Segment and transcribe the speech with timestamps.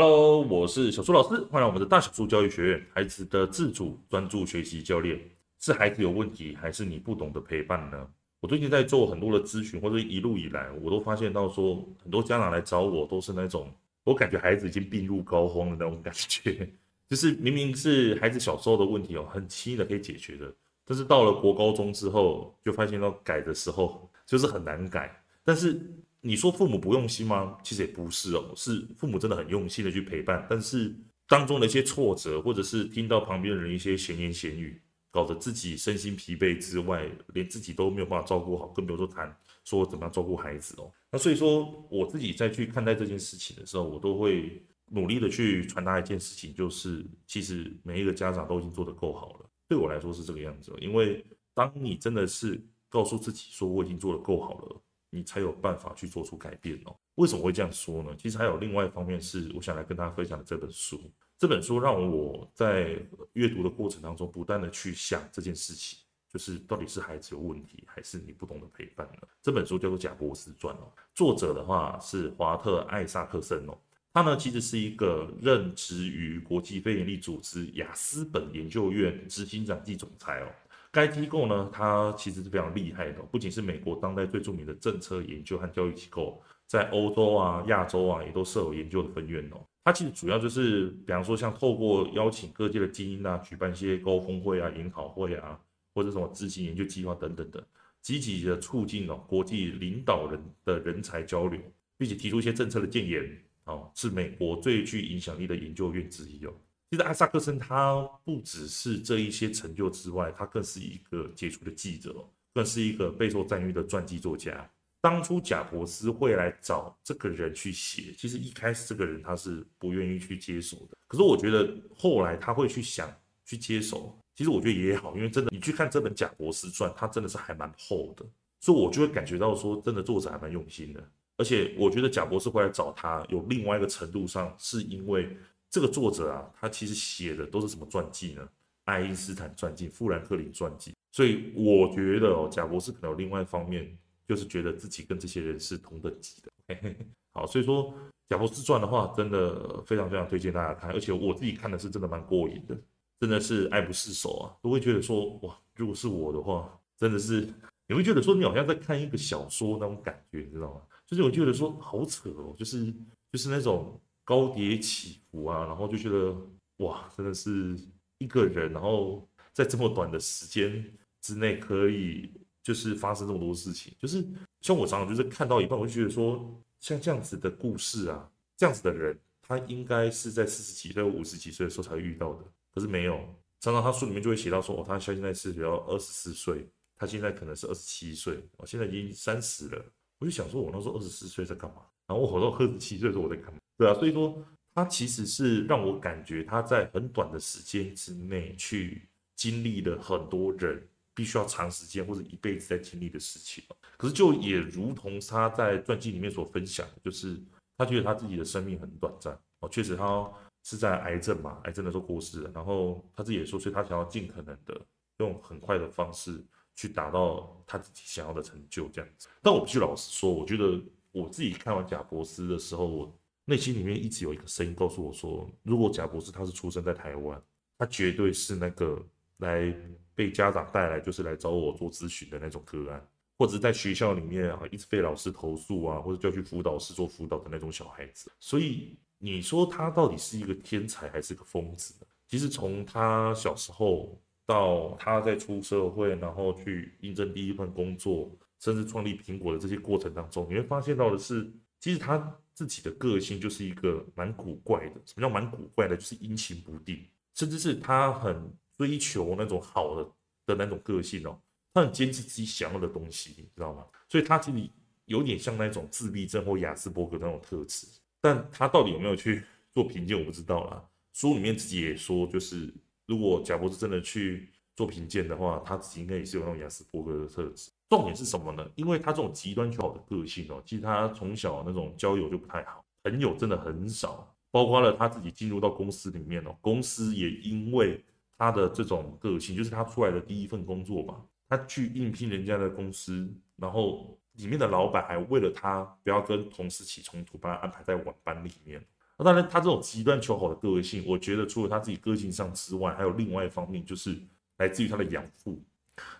[0.00, 2.86] Hello，我是小苏老师，欢迎来我们的大小苏教育学院。
[2.94, 5.18] 孩子的自主专注学习教练，
[5.58, 8.08] 是孩子有问题，还是你不懂得陪伴呢？
[8.38, 13.68] 我最近在做很多的咨询，或者一路以来，我都发现到说，很多家长来找我都是那种，
[14.04, 16.70] 我感觉孩子已经病入膏肓的那种感觉，
[17.10, 20.54] 就是明明是孩子小时候的问题哦，很轻易的可以解决的，
[20.84, 25.84] 但是到了国高中之后，就发现到改的时候就是很难改，但是。
[26.20, 27.56] 你说父母不用心吗？
[27.62, 30.94] 其实也不是哦，是父母真的很用心的去陪伴，但是
[31.26, 40.90] 当中的一些挫折，或者是听到旁边的人一些闲言闲语，搞得自己身心疲惫之外，连自己都没有办法照顾好，更不用说谈说怎么样照顾孩子哦。
[41.10, 44.60] 那所以说，我自己在去看待这件事情的时候，我都会
[44.90, 49.50] 努力的去传达一件事情，就是其实每一个家长都已经做得够好了。
[49.68, 51.24] 对我来说是这个样子，因为
[51.54, 54.82] 当你真的是告诉自己说我已经做得够好了。
[55.10, 56.96] 你才有办法去做出改变哦。
[57.14, 58.14] 为什么会这样说呢？
[58.16, 61.00] 其实还有另外一方面是，我想来跟大家分享的这本书。
[61.36, 62.96] 这本书让我在
[63.34, 65.98] 阅读的过程当中，不断的去想这件事情，
[66.32, 69.28] 就是到底是孩子有问题，还是你不懂得陪伴呢？
[69.40, 73.78] 这本书叫做《贾伯斯传》哦，作者的话是华特·艾萨克森哦。
[74.12, 80.48] 他呢其实是一个任职于国际非营利组织雅斯本研究院执行长暨总裁哦。
[80.90, 89.60] 该机构呢，它其实是非常厉害的，不仅是美国当代最著名的政策研究和教育机构，在欧洲啊、亚洲啊，也都设有研究的分院哦。
[89.84, 95.58] 它其实主要就是，比方说像透过邀请各界的精英啊，举办一些高峰会啊、研讨会啊，
[95.94, 97.66] 或者什么执行研究计划等等的，
[98.02, 101.60] 积极的促进哦国际领导人的人才交流，
[101.96, 103.24] 并且提出一些政策的建言
[103.64, 106.52] 哦，是美国最具影响力的研究院之一哦。
[106.90, 112.14] 其实艾萨克森他不只是这一些成就之外，他更是一个杰出的记者，
[112.54, 114.66] 更是一个备受赞誉的传记作家。
[115.02, 120.96] 当初贾伯斯会来找这个人去写，其实一开始这个人他是不愿意去接手的。
[121.06, 123.14] 可是我觉得后来他会去想
[123.44, 128.24] 去接手，其实我觉得也好，因为真的你去看这本贾伯斯传，他真的是还蛮厚的，
[128.60, 131.06] 所以我就会感觉到说，真的作者还蛮用心的。
[131.36, 135.36] 而且我觉得贾博斯会来找他，有另外一个程度上是因为。
[135.70, 138.48] 这个作者啊，他其实写的都是什么传记呢？
[138.84, 140.94] 爱因斯坦传记、富兰克林传记。
[141.12, 143.96] 所以我觉得哦，贾博士可能有另外一方面，
[144.26, 146.94] 就是觉得自己跟这些人是同等级的。
[147.34, 147.92] 好，所以说
[148.28, 150.90] 贾博士传的话，真的非常非常推荐大家看。
[150.92, 152.78] 而且我自己看的是真的蛮过瘾的，
[153.20, 154.56] 真的是爱不释手啊！
[154.62, 157.46] 都会觉得说，哇，如果是我的话，真的是
[157.86, 160.80] 你会觉得说，你好像在看一个小说那种感觉，你知道吗？
[161.06, 162.86] 就是我觉得说，好扯哦，就是
[163.30, 164.00] 就是那种。
[164.28, 166.36] 高跌起伏啊，然后就觉得
[166.84, 167.74] 哇，真的是
[168.18, 170.84] 一个人，然后在这么短的时间
[171.22, 172.30] 之内可以
[172.62, 174.22] 就是发生这么多事情，就是
[174.60, 182.44] 像我常常就是看到一半，我就觉得说，像这样子的故事啊，这样子的人，他应该是在四十几岁、五十几岁的时候才遇到的，
[182.74, 183.18] 可是没有。
[183.60, 186.68] 常常他书里面就会写到说，哦，他现在是比较二十四岁，
[186.98, 189.82] 他现在可能是二十七岁，我现在已经三十了。
[190.18, 191.80] 我就想说，我那时候二十四岁在干嘛？
[192.06, 193.57] 然后我活到二十七岁的时候我在干嘛？
[193.78, 194.44] 对啊，所以说
[194.74, 200.84] 他其实是让我感觉他在很短的时间之内去经历了很多人
[201.14, 203.62] 必须要长时间或者一辈子在经历的事情。
[203.96, 207.40] 可是就也如同他在传记里面所分享，就是
[207.76, 210.28] 他觉得他自己的生命很短暂哦，确实他
[210.64, 212.50] 是在癌症嘛，癌症的时候过世了。
[212.52, 214.80] 然后他自己也说，所以他想要尽可能的
[215.18, 216.44] 用很快的方式
[216.74, 219.28] 去达到他自己想要的成就这样子。
[219.40, 220.80] 但我必须老实说，我觉得
[221.12, 223.14] 我自己看完贾伯斯的时候，我。
[223.48, 227.42] 内心里面一直有一个声音告诉我说，如果贾博士他是出生在台湾，
[227.78, 229.02] 他绝对是那个
[229.38, 229.74] 来
[230.14, 233.02] 被家长带来，就是来找我做咨询的那种个案，
[233.38, 238.30] 或者在学校里面啊一直被老师投诉啊，或者叫去辅导室做辅导的那种小孩子。
[238.38, 241.94] 所以你说他到底是一个天才还是个疯子？
[242.26, 248.30] 其实从他小时候到他在出社会，然后去应征第一份工作，
[248.60, 252.38] 甚至创立苹果的这些过程当中，你会发现到的是，其实他。
[252.58, 255.96] 自己的个性就是一个蛮古怪的，什么叫蛮古怪的？
[255.96, 257.06] 就是阴晴不定，
[257.36, 260.10] 甚至是他很追求那种好的
[260.44, 261.40] 的那种个性哦，
[261.72, 263.86] 他很坚持自己想要的东西，你知道吗？
[264.08, 264.68] 所以他其实
[265.04, 267.86] 有点像那种自闭症或亚斯伯格那种特质，
[268.20, 270.84] 但他到底有没有去做评鉴，我不知道啦。
[271.12, 272.74] 书里面自己也说，就是
[273.06, 277.70] 如果贾博士真的去做评鉴的话，他自己应该也是有那种亚斯伯格的特质。
[277.88, 278.68] 重点是什么呢？
[278.74, 284.34] 因为他这种极端求好的个性哦，其实他从小那种交友就不太好，朋友真的很少。
[284.50, 288.02] 包括了他自己进入到公司里面哦，公司也因为
[288.38, 298.82] 他的这种个性，就是他出来的第一份工作吧，他去应聘人家的公司，然后里面的老板还为了他不要跟同事起冲突，把他安排在晚班里面。
[299.18, 304.18] 那当然，他这种极端求好的个性，我觉得除了他自己个性上之外，还有另外一方面，就是
[304.56, 305.62] 来自于他的养父。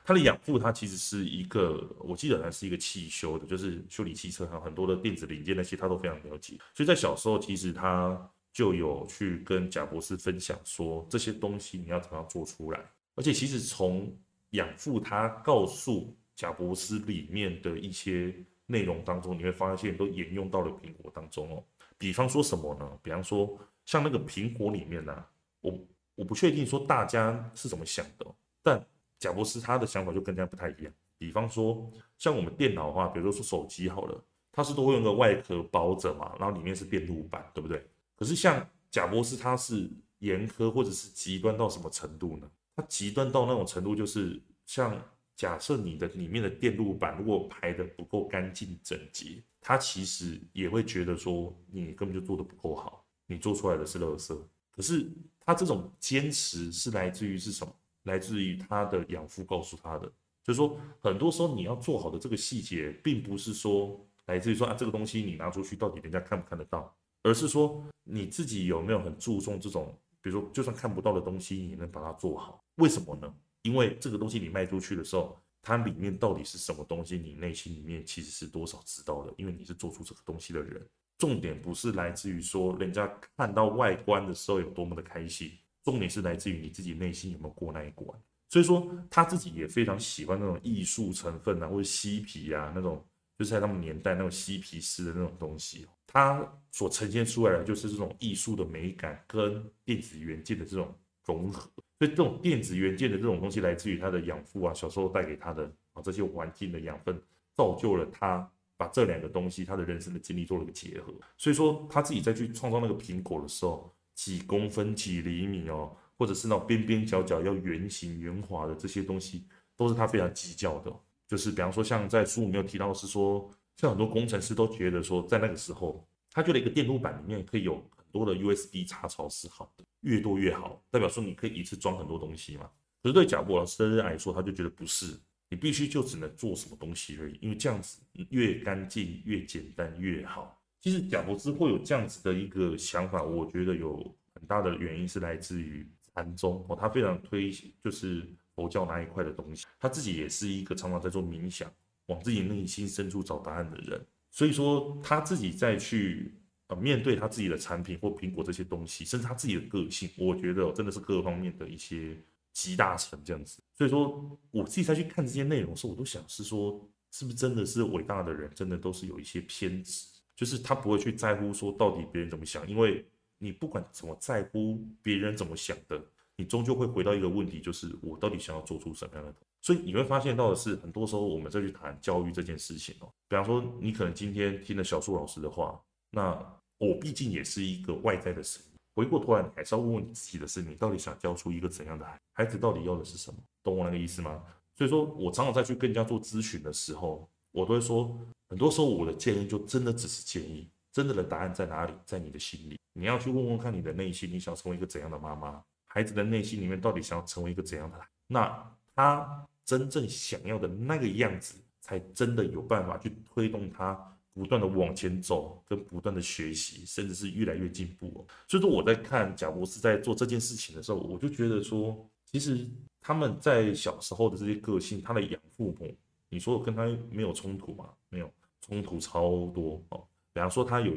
[0.05, 6.57] 他的养父，他其实是一个，我记得还是一个汽修的，就是修理汽车，还有很多的电子零件那些，他都非常了解。
[6.75, 12.81] 所以在小时候，其实他就有去跟贾博士分享说，这些东西你要怎么样做出来。
[13.15, 14.13] 而且，其实从
[14.51, 18.35] 养父他告诉贾博士里面的一些
[18.67, 21.63] 内容当中，你会发现都沿用到了苹果当中哦。
[21.99, 22.99] 比方说什么呢？
[23.03, 25.25] 比方说像那个苹果里面呢、
[25.61, 25.79] 我
[26.15, 28.27] 我不确定说大家是怎么想的，
[28.63, 28.85] 但
[29.19, 30.93] 贾博士他的想法就跟人家不太一样。
[31.19, 37.85] 比方说像我们电脑的话，比如说说手机好了，它是都会用个外壳包着嘛，然后里面是电路板，对不对？
[38.17, 42.50] 可是像贾博士他是严苛或者是极端到什么程度呢？
[42.76, 45.00] 他极端到那种程度，就是像
[45.37, 49.43] 假设你的里面的电路板如果排得不够干净整洁。
[49.61, 54.35] 他其实也会觉得说，你根本就做得不够好，你做出来的是垃圾。
[54.71, 55.11] 可是
[55.41, 57.75] 他这种坚持是来自于是什么？
[58.05, 60.06] 来自于他的养父告诉他的，
[60.43, 72.65] 就是说很多时候你要做好的这个细节，并不是说来自于说啊这个东西你拿出去到底人家看不看得到，而是说你自己有没有很注重这种，比如说就算看不到的东西，你能把它做好？
[72.77, 73.35] 为什么呢？
[73.62, 75.39] 因为这个东西你卖出去的时候。
[75.61, 77.19] 它里面到底是什么东西？
[77.19, 80.81] 你内心里面其实是多少知道的，因为你是做出这个东西的人。
[81.19, 85.50] 重点不是来自于说人家看到外观的时候有多么的开心，
[85.88, 88.06] 重点是来自于你自己内心有没有过那一关。
[88.50, 93.02] 所以说他自己也非常喜欢那种艺术成分啊，或者嬉皮啊那种，
[93.38, 95.87] 就是在他们年代那种嬉皮士的那种东西。
[96.06, 100.94] 他所呈现出来的就是这种艺术的美感跟电子元件的这种
[101.25, 101.70] 融合。
[101.99, 107.20] 所以这种电子元件的这种东西，来自于他的养父啊，小时候带给他的啊这些环境的养分，
[107.56, 111.12] 造就了他把这两个东西，他的人生的经历做了个结合。
[111.37, 120.93] 所以说他自己再去创造那个苹果的时候，几公分、几厘米哦，或者是那种边边角角要圆形、圆滑的这些东西，都是他非常计较的。
[121.29, 129.85] 就是比方说，像在书里面有提到是说，像很多工程师都觉得说，在那个时候，他觉得一个电路板里面可以有很多的 USB 插槽是好的。
[130.00, 132.69] 越多越好，代表说你可以一次装很多东西嘛。
[133.00, 135.17] 可是对贾伯斯来说，他就觉得不是，
[135.49, 138.00] 你必须就只能做什么东西而已，因为这样子
[138.31, 140.58] 越干净、越简单越好。
[140.81, 143.97] 其实贾伯斯会有这样子的一个想法，我觉得有
[144.35, 147.51] 很大的原因是来自于禅宗哦，他非常推
[147.83, 151.73] 就是佛教那一块的东西，他自己也是一个常常在做冥想，
[152.07, 156.35] 往自己内心深处找答案的人，所以说他自己再去。
[156.69, 162.15] 呃，面对他自己的产品或苹果这些东西，甚至他自己的个性，我觉得真的是各方面的一些
[162.53, 163.63] 集大成这样子。
[163.73, 166.79] 所以说，我自己在去看这些内容的时候，我都想是说，
[167.11, 173.05] 是不是真的是伟大的人，真的都是有一些偏执，就是他不会去在乎说到底别人怎么想，因为
[173.38, 176.00] 你不管怎么在乎别人怎么想的，
[176.37, 179.35] 你终究会回到一个问题，就是我到底想要做出什么样的。
[179.61, 185.79] 所以你会发现到的是，很多时候我们再去谈教育这件事情哦，比方说你可能今天听了小树老师的话，
[186.12, 186.55] 那。
[186.81, 188.62] 我毕竟也是一个外在的神，
[188.94, 192.20] 回过头来你还是要问问你自己的是，你到底想教出一个怎样的孩子？
[192.35, 193.37] 孩子到底要的是什么？
[193.64, 194.40] 懂我那个意思吗？
[194.76, 198.19] 所以说我常常在去跟人家做咨询的时候，我都会说，
[198.49, 201.93] 很多时候我的建议就真的只是建议，真的的答案在哪里？
[202.05, 205.62] 在你的心里，你要去问问看你的内心，你想成为一个怎样的妈妈？
[205.87, 207.99] 孩子的内心里面到底想要成为一个怎样的？
[208.26, 213.99] 那他真正想要的那个样子，才真的有办法去推动他。
[214.35, 218.25] 不断的往前走，跟不断的学习，甚至是越来越进步。
[218.47, 222.64] 所以说我在看贾博士在做这件事情的时候，我就觉得说，其实
[223.00, 225.93] 他们在小时候的这些个性，他的养父母，
[226.28, 227.90] 你说跟他没有冲突吗？
[228.08, 230.06] 没有，冲突超多哦。
[230.32, 230.94] 比方说他有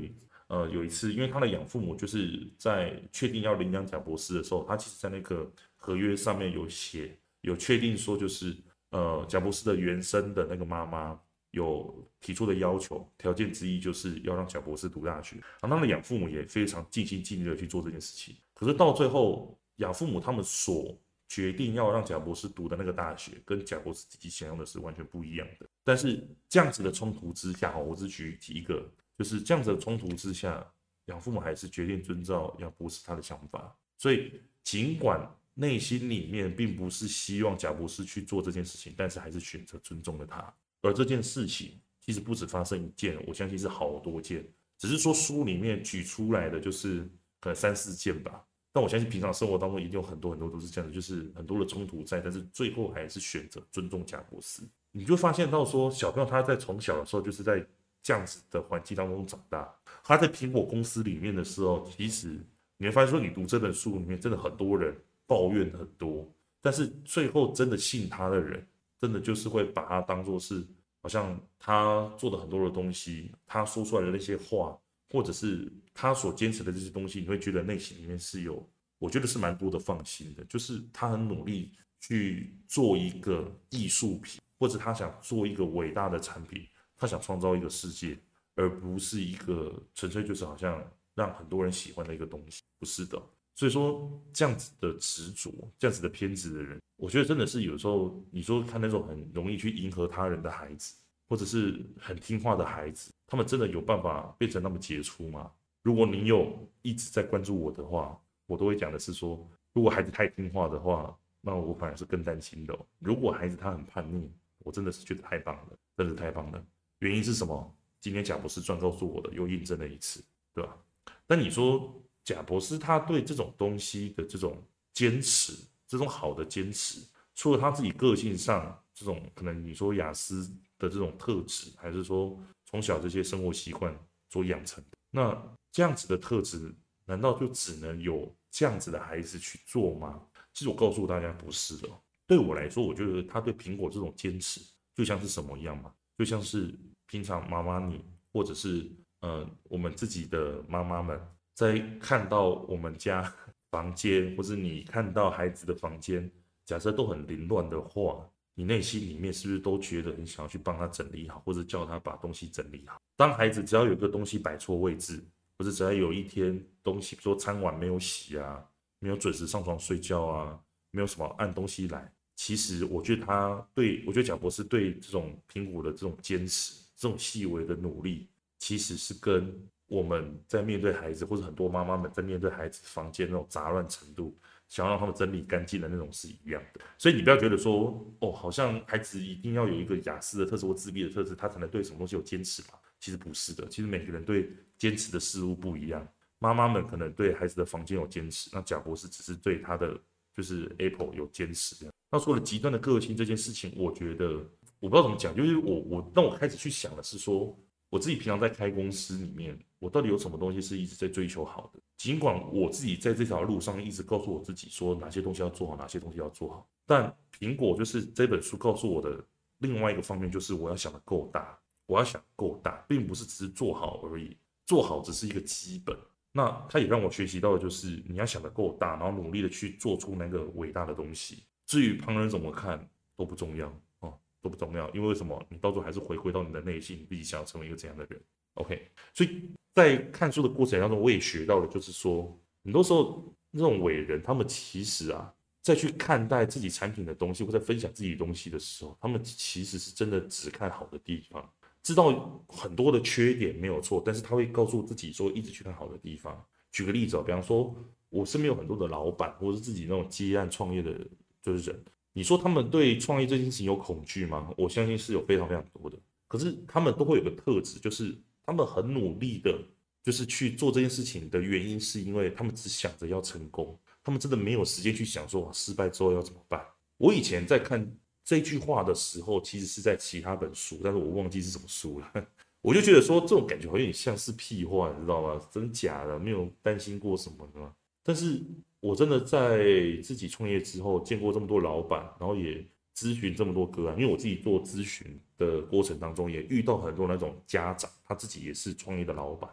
[0.48, 8.56] 呃有一次，因为他的养父母就是在确定要领养贾博士的时候，他其实在那个合约上面有写，有确定说就是
[8.90, 11.20] 呃贾博士的原生的那个妈妈。
[11.54, 15.36] 有提出的要求，条件之一就是要让贾博士读大学。
[15.60, 18.34] 而他的养父母也非常尽心尽力的去做这件事情。
[18.54, 20.98] 可是到最后，养父母他们所
[21.32, 25.70] 决定要让贾博士读的那个大学，跟贾博士自己想要的是完全不一样的。
[25.82, 28.86] 但是这样子的冲突之下，我只举几一个，
[29.18, 30.62] 就是这样子的冲突之下，
[31.06, 33.74] 养父母还是决定遵照贾博士他的想法。
[33.98, 40.54] 所以尽管内心里面并不是希望贾博士去做这件事情，但是还是选择尊重了他。
[40.82, 44.46] 而这件事情其实不止发生一件，我相信是好多件，
[44.78, 47.10] 只是说书里面举出来的就是
[47.40, 48.46] 可能三四件吧。
[48.74, 54.64] 但我相信平常生活当中一定有很多很多都是这样的，就是很多的冲突在，但是最后还是选择尊重贾伯斯。
[54.92, 57.66] 你就发现到说，小朋友他在从小的时候就是在
[58.02, 59.74] 这样子的环境当中长大。
[60.04, 62.40] 他在苹果公司里面的时候，其实
[62.78, 64.96] 你会发现说，你读这本书里面真的很多人
[65.28, 66.28] 抱怨很多，
[66.62, 68.66] 但是最后真的信他的人，
[69.00, 70.66] 真的就是会把他当做是
[71.02, 74.78] 好像他做的很多的东西，他说出来的那些话，
[75.12, 86.66] 或者是他所坚持的这些东西，你会觉得内心里面是有，我觉得是蛮多的放心的，就是他很努力去做一个艺术品，或者他想做一个伟大的产品，
[86.98, 88.18] 他想创造一个世界。
[88.56, 90.84] 而不是一个纯粹就是好像
[91.16, 93.20] 让很多人喜欢的一个东西，不是的。
[93.56, 95.50] 所以说这样子的执着，
[95.80, 100.94] 这样子的偏执的人，我觉得真的是有时候你说看那种很容易去迎合他人的孩子，
[101.30, 105.50] 或者是很听话的孩子，他们真的有办法变成那么杰出吗？
[105.84, 112.78] 如果你有一直在关注我的话，我都会讲的是说，如果孩子太听话的话，那我反而是更担心的。
[113.00, 116.62] 如果孩子他很叛逆，我真的是觉得太棒了，真的是太棒了。
[117.00, 117.74] 原因是什么？
[118.02, 120.22] 今天贾伯斯传告诉我的，又印证了一次，
[120.54, 120.78] 对吧？
[121.26, 124.62] 但你说贾博士他对这种东西的这种
[124.92, 125.54] 坚持，
[125.88, 127.00] 这种好的坚持，
[127.34, 130.46] 除了他自己个性上这种可能你说雅思
[130.78, 132.38] 的这种特质，还是说
[132.72, 133.96] 从小这些生活习惯
[134.30, 136.74] 所养成的，那这样子的特质，
[137.06, 140.22] 难道就只能有这样子的孩子去做吗？
[140.54, 141.90] 其实我告诉大家，不是的。
[142.26, 144.62] 对我来说，我觉得他对苹果这种坚持，
[144.96, 145.94] 就像是什么一样嘛？
[146.18, 146.74] 就像是。
[147.08, 151.20] 平常妈妈你，或者是呃我们自己的妈妈们，
[151.54, 153.22] 在看到我们家
[153.70, 156.32] 房间，或是你看到孩子的房间，
[156.66, 163.02] 假设都很凌乱的话，你内心里面是不是都觉得很想要去帮他整理好，或者叫他把东西整理好？
[163.16, 165.24] 当孩子只要有一个东西摆错位置，
[165.58, 168.64] 或者只要有一天东西，比如说餐碗没有洗啊，
[169.00, 170.60] 没有准时上床睡觉啊，
[170.92, 176.80] 没有什么按东西来，其实我觉得他对我觉得贾博士对这种苹果的这种坚持。
[177.02, 178.30] 这种细微的努力，
[178.60, 179.52] 其实是跟
[179.88, 184.38] 我们在面对孩子，或者很多妈妈们在面对孩子房间那种杂乱程度，
[184.72, 186.80] 想要让他们整理干净的那种是一样的。
[186.98, 192.80] 所以你不要觉得说，哦，好像孩子一定要有一个雅思的特质或自闭的特质，他才能对什么东西有坚持吧？
[193.00, 196.08] 其实不是的，其实每个人对坚持的事物不一样。
[196.40, 200.00] 妈妈们可能对孩子的房间有坚持，那贾博士只是对他的
[200.34, 201.86] 就是 Apple 有坚持。
[202.10, 204.44] 那说了极端的个性这件事情，我觉得。
[204.82, 207.56] 我不知道怎么讲，就是我我让我开始去想的是说，
[207.92, 211.80] 我自己平常在开公司里面，我到底有什么东西是一直在追求好的？
[212.02, 219.24] 尽管我自己在这条路上一直告诉我自己说哪些东西要做好，哪些东西要做好，但苹果就是这本书告诉我的
[219.60, 221.56] 另外一个方面，就是我要想得够大，
[221.86, 225.96] 我要想够大，并不是只是做好而已，做好只是一个基本。
[226.32, 231.44] 那它也让我学习到的就是你要想得够大，然后努力的去做出那个伟大的东西。
[231.68, 232.84] 至于旁人怎么看
[233.16, 234.18] 都不重要哦。
[234.42, 235.40] 都不重要，因为为什么？
[235.50, 238.20] 你到最后还是回归到你的内心，你自己想要成为一个怎样的人
[238.56, 251.50] ？OK，所以在看书的过程当中，我也学到了，就是说，很多时候那种伟人，他们其实啊，在去看待自己产品的东西，或在分享自己东西的时候，他们其实是真的只看好的地方，
[251.82, 256.44] 知道很多的缺点没有错，但是他会告诉自己说，一直去看好的地方。
[256.72, 257.76] 举个例子哦，比方说，
[258.10, 260.94] 我身边有很多的老板，或是自己那种接案创业的，
[261.42, 261.84] 就是人。
[262.14, 264.54] 你说他们对创业这件事情有恐惧吗？
[264.58, 265.98] 我相信是有非常非常多的。
[266.28, 268.18] 可是他们都会有个特质，就是
[268.52, 269.58] 他们很努力的，
[270.04, 276.62] 就是去做这件事情的原因，是因为他们只想着要成功，他们真的没有时间去想说失败之后要怎么办。
[276.98, 277.90] 我以前在看
[278.26, 282.28] 这句话的时候，其实是在其他本书，但是我忘记是什么书了。
[282.62, 285.42] 我就觉得说这种感觉好像有点像是屁话，你知道吗？
[285.50, 287.74] 真假的，没有担心过什么的？
[288.04, 288.44] 但是。
[288.82, 289.60] 我真的在
[290.02, 293.98] 自己创业之后，见过这么多老板，然后也咨询这么多个案。
[293.98, 299.50] 因为我自己做咨询的过程当中，也遇到很多那种家长，他自己也是创业的老板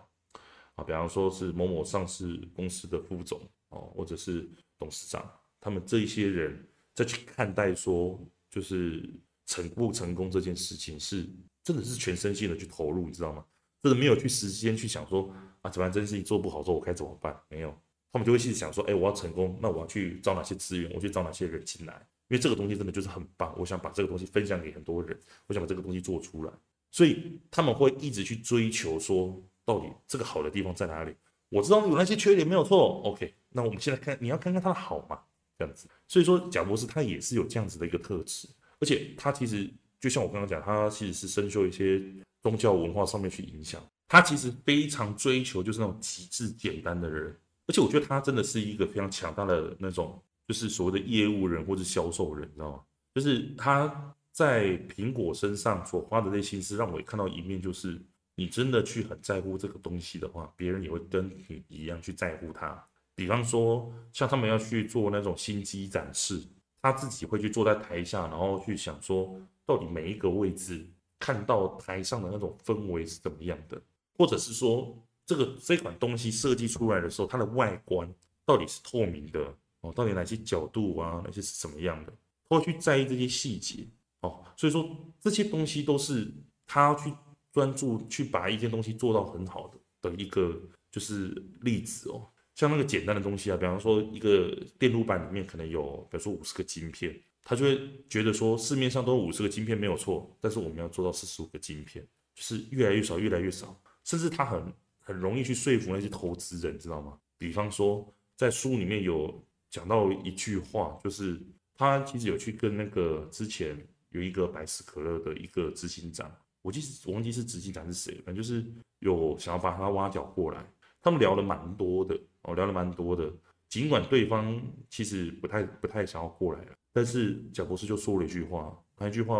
[0.74, 3.40] 啊，比方说是某某上市公司的副总
[3.70, 5.28] 哦，或者是董事长，
[5.60, 9.08] 他们这一些人再去看待说，就是
[9.46, 11.28] 成不成功这件事情，是
[11.64, 13.44] 真的是全身心的去投入，你知道吗？
[13.82, 15.88] 真的没有去时间去想说啊，怎么？
[15.88, 17.38] 这件事情做不好，说我该怎么办？
[17.48, 17.72] 没有。
[18.10, 20.90] 他们就会去想说，哎，我要成功，那我要去招哪些资源？
[20.94, 22.08] 我去招哪些人进来？
[22.28, 26.52] 因为这个东西真的就是很棒，我想把这个东西分享给很多人，我想把这个东西做出来。
[26.90, 31.14] 所以他们会一直去追求说，到底这个好的地方在哪里？
[31.50, 35.18] 我知道有那些缺点没有错，OK，那我们现在看，你要看看它的好嘛，
[35.58, 35.88] 这样子。
[36.06, 38.48] 所以说，贾博士他也是有这样子的一个特质，
[38.80, 42.02] 而且他其实就像我刚刚讲，他其实是深受一些
[42.42, 47.34] 宗教文化上面去影响，他其实非常追求就是那种极致简单的人。
[47.66, 52.80] 而且我觉得他真的是一个非常强大的那种，就是所谓的业务人或者销售人，你知道吗？
[53.14, 58.00] 就是他在苹果身上所花的那心思，让我看到一面，就是
[58.34, 62.82] 你真的去很在乎这个东西的话，别人也会跟你一样去在乎它。
[63.14, 66.40] 比方说，像他们要去做那种新机展示，
[66.80, 70.86] 他自己会去坐在台下，然后去想说，到底每一个位置
[71.18, 73.78] 看到台上的那种氛围是怎么样的，
[74.16, 78.08] 或者是说，这个这款东西设计出来的时候，它的外观
[78.46, 82.12] 到底是透明的哦，到底哪些角度啊，哪些是什么样的，
[82.48, 83.86] 他会去在意这些细节
[84.20, 84.44] 哦。
[84.56, 84.88] 所以说，
[85.20, 86.32] 这些东西都是
[86.66, 87.12] 他要去
[87.52, 91.28] 专注去把一件东西做到很好的的一个就是
[91.60, 92.26] 例子哦。
[92.54, 102.04] 像那个简单的东西啊，比方说一个电路板里面可能有，比如说五十个晶片，他就会觉得说市面上都有五十个晶片没有错，但是我们要做到四十五个晶片，
[102.34, 107.16] 就是越来越少，越来越少，甚至他很很容易去说服那些投资人，知道吗？
[107.38, 109.40] 比方说在书里面有
[109.70, 111.40] 讲到一句话，就是
[111.74, 113.76] 他其实有去跟那个之前
[114.10, 116.30] 有一个百事可乐的一个执行长，
[116.62, 118.64] 我记我忘记是执行长是谁，反正就是
[119.00, 120.66] 有想要把他挖角过来。
[121.00, 123.32] 他们聊了蛮多的哦，聊了蛮多的。
[123.68, 129.38] 尽管对方其实不太不太想要过来了，但是贾博士就说了一句话，那一句话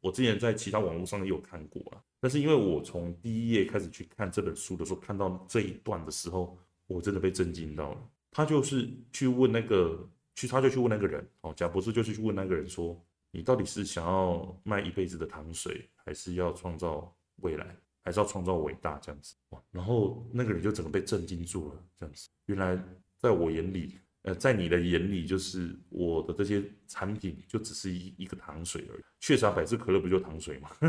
[0.00, 2.00] 我之前在其他网络上也有看过啊。
[2.20, 8.10] 但是因为我从第一页开始去看这本书的时候，看到这一段的时候，我真的被震惊到了。
[8.34, 17.74] 他就是去问那个，去他就去问那个人哦，贾博士就是去问那个人说：“你到底是想要卖一辈子的糖水，还是要创造未来？”
[18.06, 22.28] 还是要创造伟大这样子哇，然后那个人就整个被震惊住了，这样子。
[22.44, 22.78] 原来
[23.16, 29.02] 在我眼里，呃，在你的眼里，就是我的这些产品就只是一一个糖水而已。
[29.20, 30.68] 雀巢，百事可乐不就糖水吗？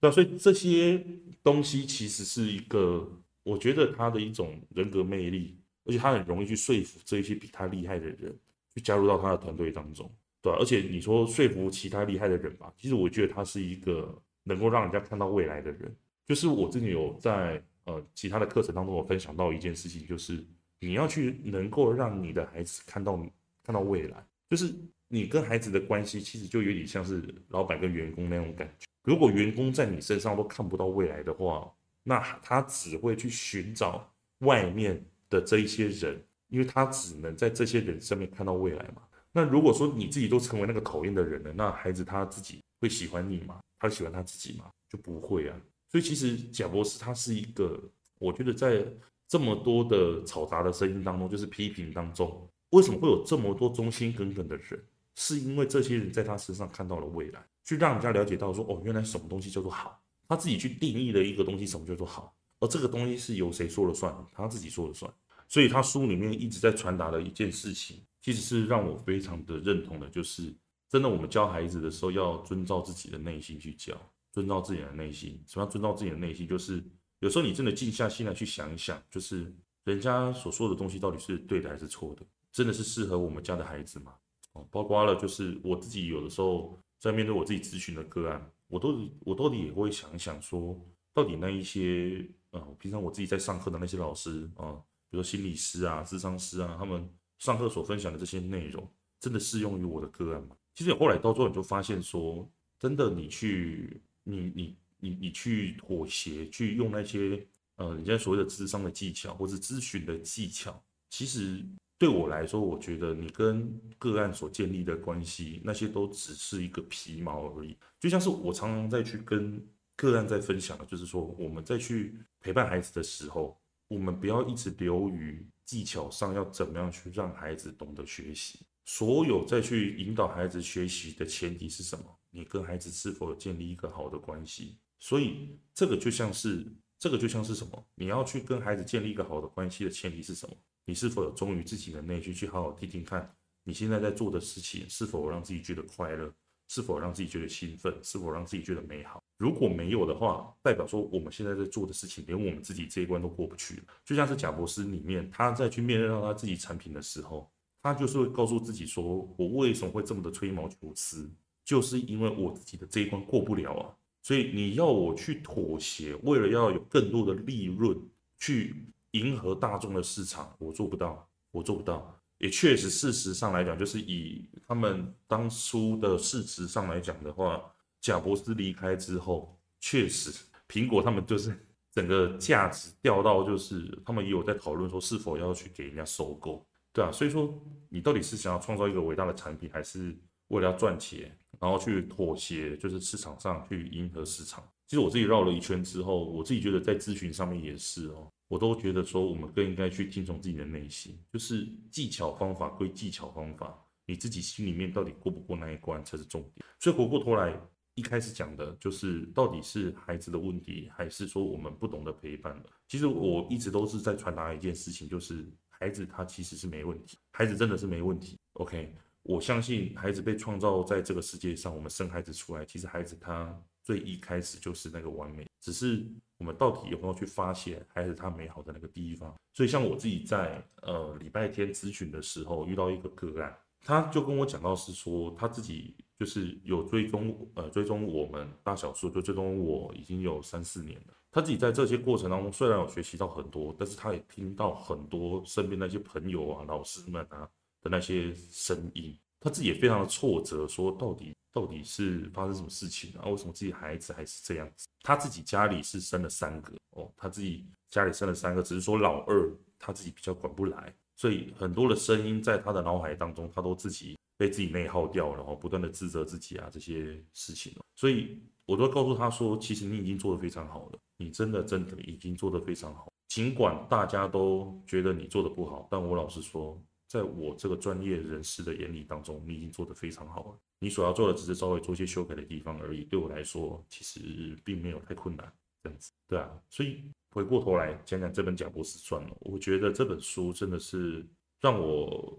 [0.00, 1.00] 对啊，所以这些
[1.44, 3.08] 东西其实是一个，
[3.44, 8.34] 我觉得他的一种人格魅力，而且他很容易去说服这一些比他厉害的人
[8.74, 10.10] 去加入到他的团队当中，
[10.40, 15.94] 对啊，而且你说说服其他厉害的人吧，其实我觉得他是一个能够让人家看到未来的人。
[16.24, 20.42] 就是我之前有在呃其他的课程当中，我分享到一件事情，就是
[20.80, 23.16] 你要去能够让你的孩子看到
[23.64, 24.74] 看到未来，就是
[25.08, 28.86] 你跟孩子的关系其实就有点像是老板跟员工那种感觉。
[29.02, 31.70] 如果员工在你身上都看不到未来的话，
[32.04, 39.00] 那他只会去寻找外面的这一些人，因为他只能在这些人上面看到未来嘛。
[39.32, 43.60] 那如果说你自己都成为那个讨厌的人了，那孩子他自己会喜欢你吗？
[43.78, 44.70] 他喜欢他自己吗？
[44.90, 45.58] 就不会啊。
[45.88, 47.80] 所以其实贾博士他是一个，
[48.18, 48.86] 我觉得在
[49.26, 54.84] 这么多的嘈杂的声音当中，就是批评当中，为什么会有这么多忠心耿耿的人？
[55.14, 64.14] 是因为这些人在他身上看到了未来，去让人家了解到说，哦，原来什么东西叫做好，他自己去定义了一个东西，什么叫做好，而这个东西是由谁说了算？
[64.32, 65.12] 他自己说了算。
[65.52, 70.50] 所以他书里面一直在传达的一件事情，其实是让我非常的认同的，就是
[70.88, 73.94] 真的我们教孩子的时候要遵照自己的内心去教。
[74.32, 76.48] 遵照自己的内心，什么叫遵照自己的内心？
[76.48, 76.82] 就是
[77.18, 82.24] 有时候你真的静下心来去想一想，就是人家所说的东西到底是对的还是错的？
[82.50, 84.14] 真的是适合我们家的孩子吗？
[84.54, 90.80] 哦，包括了就是我自己有的时候在面对我自己咨询的个案，我都我到底也会想一想说，
[91.12, 94.80] 到底那一些啊，平常我自己在上课的那些老师啊，
[95.12, 100.56] 比如心理师啊、咨商师啊，他们上课所分享的这些内容，真的适用于我的个案吗？
[100.74, 104.02] 其实后来到最后你就发现说，真的你去。
[104.24, 107.44] 你你你你去妥协，去用那些
[107.74, 111.60] 呃，人家所谓的智商的技巧或者咨询的技巧，其实
[111.98, 117.76] 对我来说，我觉得你跟个案所建立的关系，那些都只是一个皮毛而已。
[117.98, 119.60] 就像是我常常在去跟
[119.96, 123.60] 个案在分享的，就是说我们在去陪伴孩子的时候，
[123.92, 128.64] 我们不要一直流于技巧上，要怎么样去让孩子懂得学习。
[128.86, 132.04] 所有再去引导孩子学习的前提是什么？
[132.30, 134.78] 你跟孩子是否有建立一个好的关系？
[134.98, 136.66] 所以这个就像是，
[136.98, 137.86] 这个就像是什么？
[137.94, 140.56] 你要去跟孩子建立一个好的关系的前提是什么？
[140.86, 143.30] 你是否有忠于自己的内心，去好好听听看，
[143.62, 146.32] 你现在在做的事情是否让自己觉得快乐，
[146.68, 149.22] 是否让自己觉得兴奋，是否让自己觉得美好？
[149.42, 153.82] 如果没有的话，代表说我们现在在做的事情连我们自己这一关都过不去。
[154.04, 157.50] 就像是贾博士里面，他在去面对到他自己产品的时候，
[157.82, 161.28] 他就是会告诉自己说：“我为什么会这么的吹毛求疵？”
[161.66, 163.90] 就是因为我自己的这一关过不了啊，
[164.22, 168.00] 所以你要我去妥协，为了要有更多的利润，
[168.38, 168.76] 去
[169.10, 172.16] 迎合大众的市场，我做不到，我做不到。
[172.38, 177.60] 也确实，事实上来讲，就是以他们当初的市值上来讲的话，
[178.02, 180.30] 贾伯斯离开之后，确实
[180.68, 181.56] 苹果他们就是
[181.92, 190.14] 整个价值掉到，就是他们也有在讨论说是否要去给人家收购，对啊，所以说你到底是想要创造一个伟大的产品，还是
[190.48, 191.34] 为了要赚钱？
[191.60, 194.68] 然后去妥协，就是市场上去迎合市场。
[194.88, 206.66] 其实我自己绕了一圈之后，我自己觉得在咨询上面也是哦，我都觉得说我们更应该去听从自己的内心，就是技巧方法归技巧方法，你自己心里面到底过不过那一关才是重点。
[206.80, 207.56] 所以回过头来，
[207.94, 212.70] 一开始讲的就是到底是孩子的问题，还是说我们不懂得陪伴的？
[212.88, 218.38] 其实我一直都是在传达一件事情，就是孩子他其实是没问题，孩子真的是没问题。
[218.54, 218.94] OK。
[219.24, 226.04] 我相信孩子被创造在这个世界上，我们生孩子出来，其实孩子他最一开始就是那个完美，只是
[226.38, 229.32] 我们到底有没有去发现孩子他美好的那个地方？
[229.52, 241.14] 所以像我自己在呃礼拜天咨询的时候遇到一个个案，他就跟我讲到是说他自己就是有追踪呃追踪我们大小树，就追踪我已经有三四年了。
[241.30, 247.48] 他自己在这些过程当中虽然有学习到很多，但是他也听到很多身边那些朋友啊、老师们啊。
[247.84, 253.26] 的那些声音，他自己也非常的挫折，说到底到底是发生什么事情啊？
[253.26, 254.86] 为什么自己孩子还是这样子？
[255.02, 267.74] 他自己家里是生了三个哦，他自己家里生了三个，只是说老二他自己比较管不来，所以很多的声音在他的脑海当中，他都自己被自己内耗掉，然后不断的自责自己啊这些事情。
[267.94, 276.80] 所以我都告诉他说，其实你已经做得非常好了，你真的真的已经做得非常好，尽管大家都觉得你做得不好，但我老实说。
[277.08, 280.58] 在我这个专业人士的眼里当中，你已经做得非常好了。
[280.78, 283.04] 你所要做的只是稍微做些修改的地方而已。
[283.04, 285.52] 对我来说，其实并没有太困难。
[285.82, 286.50] 这样子，对啊。
[286.68, 291.24] 所以回过头来讲讲这本《贾伯斯传》了，我觉得这本书真的是
[291.60, 292.38] 让我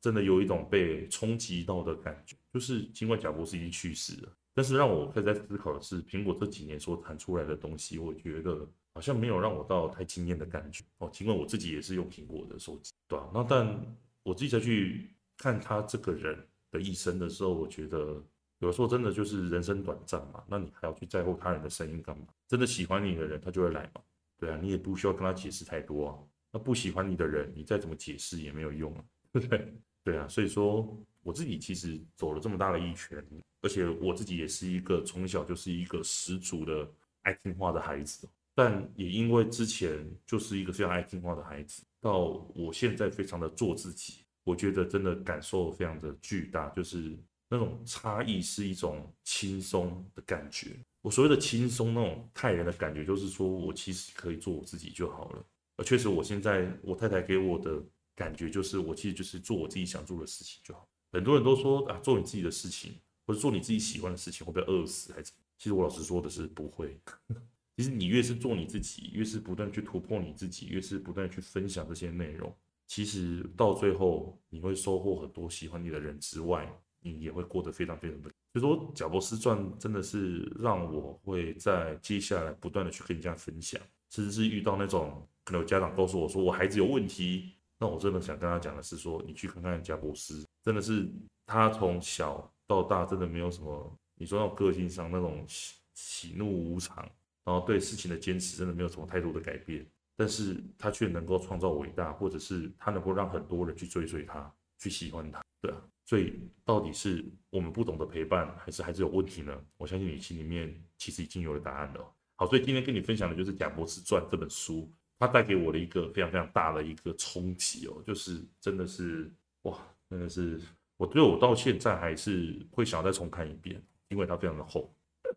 [0.00, 2.36] 真的有一种被冲击到的感觉。
[2.52, 8.66] 就是尽管贾伯斯已经去世了，但是让我开始在思考的是，苹果这几年所谈出来的东西，我觉得。
[8.92, 13.30] 好像没有让我到太惊艳的感觉哦，尽管我自己也是用苹果的手机，对吧？
[13.32, 16.36] 那但我自己再去看他这个人
[16.72, 18.20] 的一生的时候，我觉得
[18.60, 22.24] 有时候真的就是人生短暂嘛，那你还要去在乎他人的声音干嘛？
[22.46, 24.00] 真的喜欢你的人，他就会来嘛，
[24.38, 26.18] 对啊，你也不需要跟他解释太多啊。
[26.52, 29.74] 那不喜欢你的人，你再怎么解释也没有用啊，对不对？
[30.02, 33.24] 对啊，所以说我自己其实走了这么大的一圈，
[33.62, 36.90] 而且我自己也是一个从小就是一个十足的
[37.22, 38.28] 爱听话的孩子。
[38.54, 47.16] 但也因为之前就是一个非常爱听话的孩子，到我现在非常的做自己，我觉得真的感受非常的巨大，就是
[47.50, 50.78] 那种差异是一种轻松的感觉。
[51.02, 55.44] 我所谓的轻松那种泰然的感觉，就是说我其实可以做我自己就好了。
[55.76, 57.82] 而确实，我现在我太太给我的
[58.14, 60.88] 感觉就是，我其实就是做我自己想做的事情就好。
[61.10, 62.94] 很多人都说啊，做你自己的事情，
[63.26, 65.32] 或者做你自己喜欢的事情，会不会饿死还是？
[65.58, 66.98] 其实我老实说的是不会。
[67.76, 72.54] 其实你越是做你自己，越是不断去突破你自己，越是不断去分享这些内容，
[72.86, 78.30] 其实到最后你会收获很多喜欢你的人之外，你也会过得非常非常的。
[78.52, 91.08] 所以说，贾伯斯传真的是让我会在接下来不断的去跟人家分享，甚至是遇到那种可能有家长告诉我说我孩子有问题，那我真的想跟他讲的是说，你去看看贾伯斯，真的是
[91.46, 97.08] 他从小到大真的没有什么，你说那种个性上那种喜喜怒无常。
[97.42, 99.84] 然后对事情的坚持真的没有什么太多的改变，
[100.14, 105.78] 但是他却能够创造伟大，或者是他能够让很多人去追随他，去喜欢他，对啊。
[106.10, 109.56] 所以到底是我们不懂得陪伴，还是孩子有问题呢？
[109.76, 112.12] 我相信你心里面其实已经有了答案了。
[112.34, 120.60] 好，所以今天跟你分享的就是《贾博士传》这本书，它带给我的一个非常非常大的一个冲击哦，就是真的是哇，真的是
[120.96, 124.92] 我对我到现在还是会想要再重看一遍，因为它非常的厚，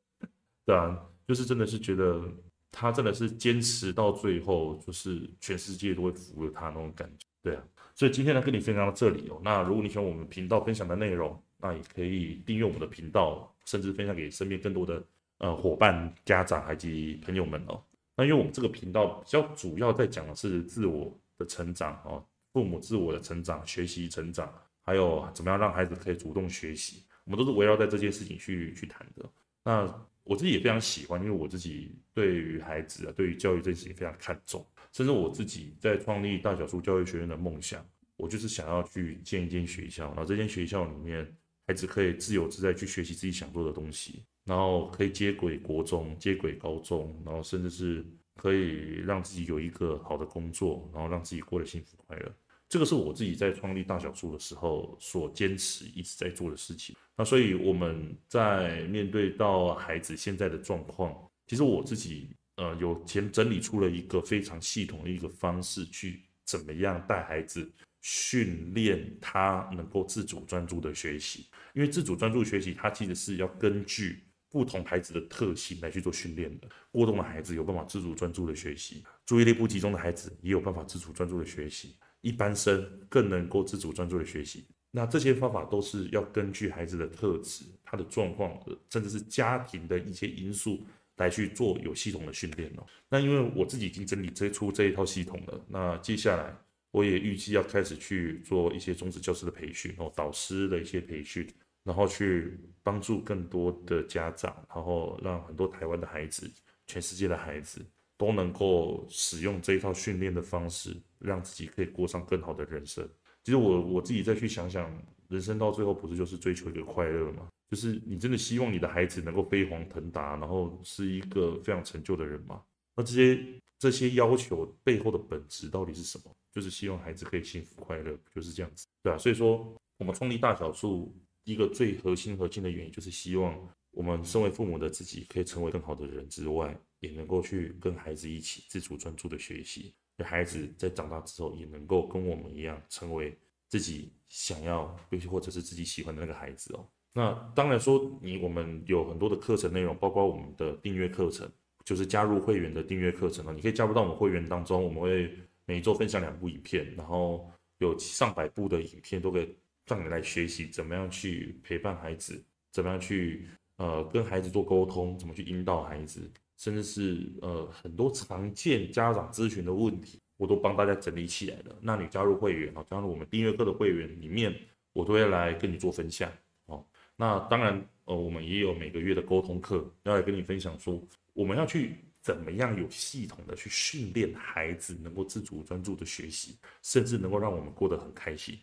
[0.66, 1.00] 对啊。
[1.28, 2.28] 就是真的是觉得
[2.76, 7.64] 他真的是坚持到最后，就是全世界都会服了他那种感觉，对啊。
[7.94, 9.40] 所以今天呢，跟你分享到这里哦。
[9.44, 15.04] 那如果你喜欢我们频道分享的内容，那也可以订阅我们的频道，甚至分享给身边更多的
[15.38, 17.80] 呃伙伴、家长以及朋友们哦。
[18.18, 29.30] 那因为我们这个频道比较主要在讲的是自我的成长哦，父母自我的成长、学习成长，还有怎么样让孩子可以主动学习，我们都是围绕在这件事情去去谈的。
[29.64, 30.06] 那。
[30.24, 41.30] 我自己也非常喜欢，因为我自己对于孩子啊，对于教育这件事情非常看重，甚至我自己在创立大小数教育学院的梦想，我就是想要去建一间学校，然后这间学校里面，
[41.68, 48.06] 孩子可以自由自在去学习自己想做的东西，然后可以接轨国中，接轨高中，然后甚至是
[48.36, 52.34] 可以让自己有一个好的工作，然后让自己过得幸福快乐。
[52.74, 56.96] 这个是我自己在创立大小数的时候所坚持一直在做的事情。
[57.16, 76.68] 那所以我们在面对到孩子现在的状况，其实我自己呃有前整理出了一个非常系统的一个方式去怎么样带孩子训练他能够自主专注的学习，因为自主专注学习，它其实是要根据不同孩子的特性来去做训练的。
[76.90, 84.66] 过动的孩子有办法自主专注的学习，注意力不集中的孩子也有办法自主专注的学习，一般生更能够自主专注的学习。
[84.90, 88.60] 那这些方法都是要根据孩子的特质、他的状况，
[88.90, 90.86] 甚至是家庭的一些因素
[91.18, 92.86] 来去做有系统的训练哦。
[93.10, 96.56] 那因为我自己已经整理这出这一套系统了，那接下来
[96.92, 101.48] 我也预计要开始去做一些中职教师的培训哦，导师的一些培训，
[101.84, 106.50] 然后去帮助更多的家长，然后让很多台湾的孩子、
[106.86, 107.84] 全世界的孩子
[108.18, 113.08] 都能够使用这一套训练的方式，让自己可以过上更好的人生。
[113.44, 114.90] 其实我我自己再去想想，
[115.28, 117.48] 人生到最后不是就是追求一个快乐吗？
[117.70, 122.62] 就是你真的希望你的孩子能够飞黄腾达，然后是一个非常成就的人吗？
[122.96, 123.44] 那这些
[123.80, 126.32] 这些要求背后的本质到底是什么？
[126.54, 129.18] 就是希望孩子可以幸福快乐，就是这样子，对啊。
[129.18, 139.94] 所以说，我们创立大小树一个最核心核心的原因，就是希望我们身为父母的自己可以成为更好的人之外，也能够去跟孩子一起自主专注的学习。
[140.24, 143.38] 孩子在长大之后也能够跟我们一样，成为
[143.68, 146.88] 自己想要，尤其或者是自己喜欢的那个孩子哦。
[147.12, 151.52] 那当然说，你我们有很多的课程内容，包括我们的订阅课程，
[151.84, 153.52] 就是加入会员的订阅课程哦。
[153.52, 155.36] 你可以加入到我们会员当中，我们会
[155.66, 166.32] 每周分享两部影片，然后有上百部的影片都可以让你来学习怎么样去陪伴孩子，怎么样去呃跟孩子做沟通，怎么去引导孩子。
[166.64, 171.78] 甚至是呃很多常见家长咨询的问题，我都帮大家整理起来了。
[171.82, 174.58] 那你加入会员啊，加入我们订阅课的会员里面，
[174.94, 176.32] 我都会来跟你做分享
[176.68, 176.86] 哦。
[177.18, 188.58] 那当然呃，我们也有每个月的沟通课，要来跟你分享说，我们要去怎么样有系统的去训练孩子能够自主专注的学习，甚至能够让我们过得很开心。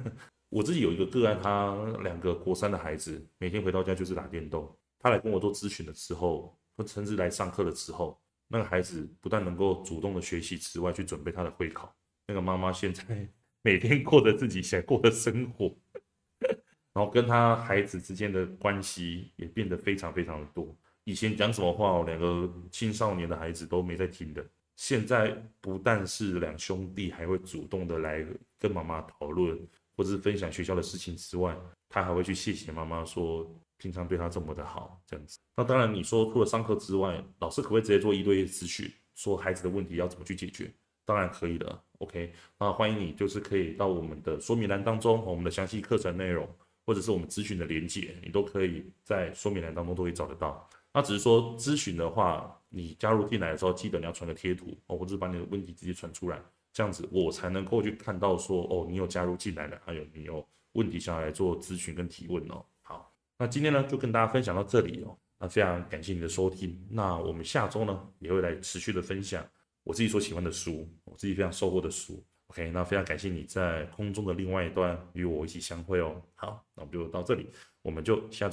[0.50, 4.70] 我自己有一个个案，他两个国三的孩子，每天回到家就是打电动。
[4.98, 6.54] 他来跟我做咨询的时候。
[6.76, 11.94] 或甚至来上课的时候，那个孩子不但能够主动的学习之外，去准备他的会考。
[12.26, 13.04] 那个妈妈现在
[13.62, 15.76] 每天过着自己想过的生活，
[16.92, 20.76] 然后跟他孩子之间的关系也变得非常非常的多。
[21.04, 24.44] 以前讲什么话，两个青少年的孩子都没在听的。
[24.76, 28.24] 现在不但是两兄弟，还会主动的来
[28.58, 29.58] 跟妈妈讨论，
[29.96, 31.56] 或者是分享学校的事情之外，
[31.88, 33.48] 他还会去谢谢妈妈说。
[33.78, 35.38] 平常对他这么的好，这样子。
[35.56, 40.72] 那当然，你说除了上课之外，老师可不可以直接做一对一咨询，说孩子的问题要怎么去解决？
[41.04, 41.82] 当然可以的。
[41.98, 46.48] OK，那欢迎你，就是可以到我们的说明栏当中，我们的详细课程内容，
[46.84, 50.68] 或者是我们咨询的连接，你都可以在说明栏当中都可以找得到。
[50.92, 62.64] 那只是说咨询的话，你加入进来的时候，记得你要传个贴图哦，或者是把你的问题直接传出来，这样子我才能够去看到说哦，你有加入进来了，还有你有问题想要来做咨询跟提问哦。
[63.38, 65.16] 那今天呢，就跟大家分享到这里哦。
[65.38, 66.82] 那非常感谢你的收听。
[66.90, 69.46] 那我们下周呢，也会来持续的分享
[69.82, 72.24] 我自己所喜欢的书，我自己非常收获的书。
[72.48, 76.22] OK，那非常感谢你在空中的另外一端与我一起相会哦。
[76.36, 77.50] 好，那我们就到这里，
[77.82, 78.44] 我们就下周。